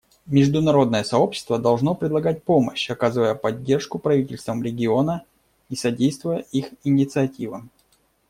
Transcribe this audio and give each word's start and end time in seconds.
Международное 0.25 1.03
сообщество 1.03 1.59
должно 1.59 1.93
предлагать 1.93 2.41
помощь, 2.41 2.89
оказывая 2.89 3.35
поддержку 3.35 3.99
правительствам 3.99 4.63
региона 4.63 5.23
и 5.69 5.75
содействуя 5.75 6.39
их 6.51 6.73
инициативам. 6.83 7.69